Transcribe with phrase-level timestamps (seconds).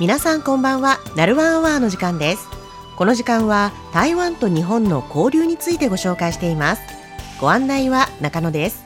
[0.00, 0.98] 皆さんこんばんは。
[1.16, 2.48] ナルワンアワーの時間です。
[2.96, 6.82] この時間は台湾と日本の交流についてご紹介しています。
[7.40, 8.84] ご案内は中野です。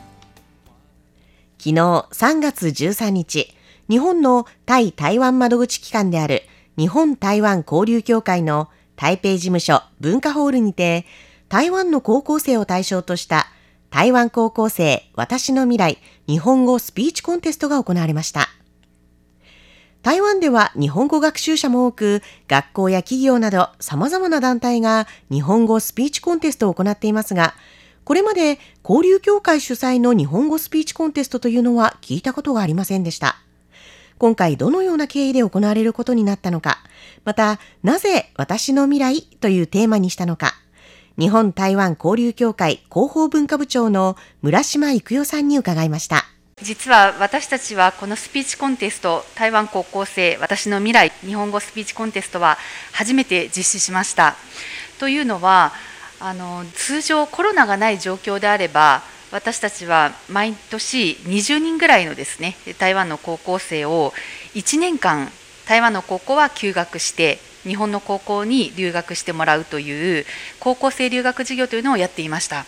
[1.59, 1.75] 昨日
[2.11, 3.55] 3月13日
[3.89, 6.43] 日本の対台湾窓口機関である
[6.77, 11.07] 日本台湾交流協会の台北事務所文化ホールにて
[11.49, 13.47] 台湾の高校生を対象とした
[13.91, 18.49] 台湾高校生私の未来日本語スピーチコンテストが行われました。
[20.07, 27.55] 台湾では日本語学習者も多く、学校や企業など様々な団体が日本語スピーチコンテストを行っていますが、
[28.05, 33.35] これまで交流協会主催の日本語スピーチコンテストというのは聞いたことがありませんでした。
[34.19, 36.79] 今回どのような経緯で行われることになったのか、
[37.25, 40.53] また、なぜ私の未来というテーマにしたのか、
[41.19, 46.27] 日本台湾交流協会広報文化部長の村島育代さんに伺いました。
[46.63, 52.57] 実は私たちはこのスピーチコンテスト台湾高校生私の未来日本語スピーチコンテストは
[52.93, 54.37] 初めて実施しました
[54.99, 55.73] というのは
[56.19, 64.15] あの通常コロナがない状況であれば私たちは毎年20人ぐらいのですね台湾の高校生を
[64.55, 65.29] 1年間
[65.69, 70.25] 台湾の高校は休学して日本の高校に留学してもらうという
[70.59, 72.65] 高校生留学事業というのをやっていました。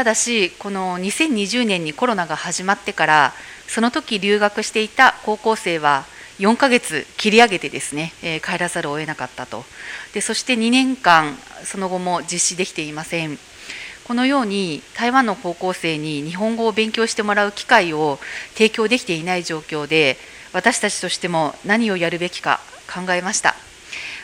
[0.00, 3.34] ただしこの2020年にコロナが始まってから
[3.66, 6.06] その時留学していた高校生は
[6.38, 9.62] 4ヶ月切り上げてですね、え、帰らざるを得なかったと。
[10.14, 13.38] でそして2年間その後も実施できていません。
[14.04, 18.18] このように台湾の高校生に日本語を勉強してもらう機会を
[18.54, 20.16] 提供できていない状況で
[20.54, 23.54] 私たちとしても何をやるべきか考えました。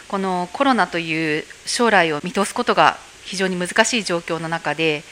[0.08, 2.96] このコロナという将来を見通すことが
[3.26, 5.04] 非常に難しい状況の中で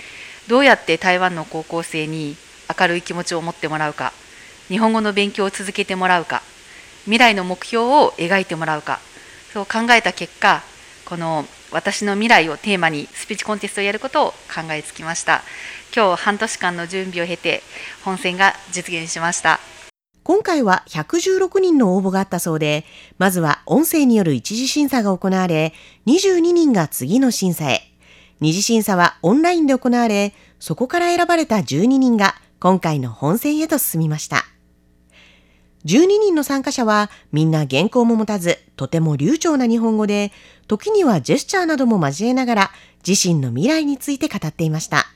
[0.48, 2.36] どうやって台湾の高校生に
[2.78, 4.12] 明るい気持ちを持ってもらうか
[4.68, 6.42] 日本語の勉強を続けてもらうか
[7.04, 9.00] 未来の目標を描いてもらうか
[9.52, 10.62] そう考えた結果
[11.04, 15.42] この私の未来をテーマにスピーチコンテストをやることを考えつきました
[15.94, 17.62] 今日半年間の準備を経て
[18.04, 19.60] 本選が実現しました
[20.24, 22.86] 今回は116人の応募があったそうで、
[23.18, 25.74] まずは音声による一次審査が行われ、
[26.06, 27.93] 22人が次の審査へ。
[28.40, 34.44] 二次審査はオンラインで行われ、そこから選ばれた12人が今回の本戦へと進みました。
[35.84, 40.32] 12人の参加者はみんな原稿も持たず、とても流暢な日本語で、
[40.66, 42.70] 時にはジェスチャーなども交えながら
[43.06, 45.06] 自身の未来について語っていました。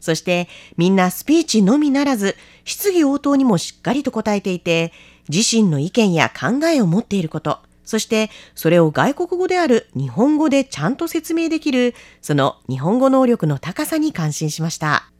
[0.00, 4.92] そしてみんなスピーチのみならず、質疑応答にもしっかりと答えていて、
[5.28, 15.10] 自身の意見や考えを持っていること、そしてそれを外国語である日本語でちゃんと説明できるその日本語能力の高さに感心しました。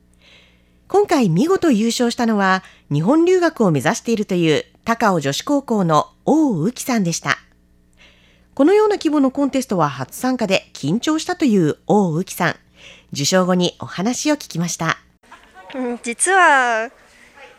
[0.87, 7.39] 今回見事優勝したのは日本留学を目指しているという高尾女子高校の大宇木さんでした。
[8.55, 12.57] このような規模のコンテストは初参加で緊張したという大宇木さん。
[13.13, 14.99] 受賞後にお話を聞きました。
[16.03, 16.91] 実は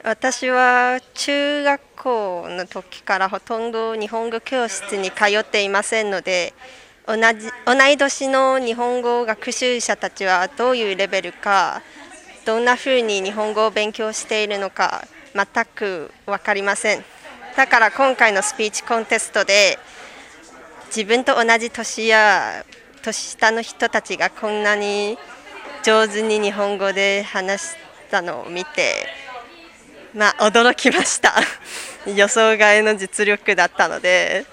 [0.08, 6.54] 私は中学校の時からほとんど日本語教室に通っていませんので
[7.08, 11.82] 同じ同い年の日本語学習者たちはどういうレベルか
[12.46, 17.04] どんなふうに日本語を勉強しているのか全く分かりません。
[17.58, 19.80] だから今回のスピーチコンテストで
[20.96, 22.64] 自分と同じ年や
[23.02, 25.18] 年下の人たちがこんなに
[25.84, 27.76] 上手に日本語で話し
[28.12, 29.15] たのを見て
[30.16, 31.36] まあ、驚きました。
[32.08, 34.46] 予想外の実力だったので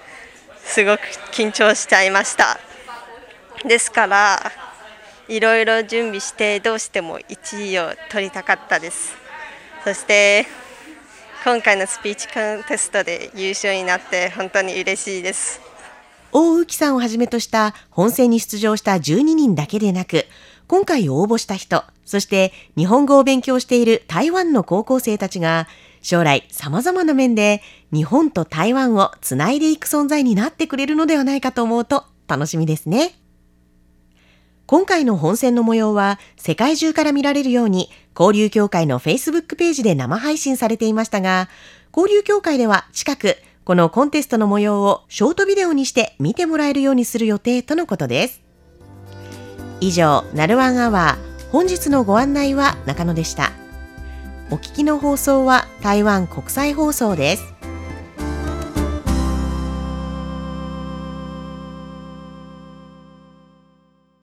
[0.65, 1.01] すごく
[1.31, 2.59] 緊張しちゃいました。
[3.63, 4.51] ですから
[5.29, 9.15] いろいろ準備してどうしても1位を取りたかったです。
[9.85, 10.45] そして
[11.45, 15.61] 今回のスピーチコンテストで優勝になって本当に嬉しいです。
[16.33, 20.25] 大浮さんをはじめとした本戦に出場した12人だけでなく
[20.67, 25.67] 今回応募した人、そして日本語を勉強している台湾の高校生たちが
[26.01, 27.61] 将来様々な面で
[27.91, 33.15] 日本と台湾をつないでいく存在になってくれるのではないかと思うと楽しみですね。
[34.65, 41.49] 今回の本戦の模様は世界中から見られるように交流協会の Facebook ページで生配信されていましたが、
[41.95, 48.41] 交流協会では近くこのコンテストの模様をショートビデオにして見てもらえるようにする予定とのことです。
[49.85, 53.51] 以上、ナルワンアワー、本日のご案内は中野でした。
[54.49, 57.52] お聞きの放送は台湾国際放送です。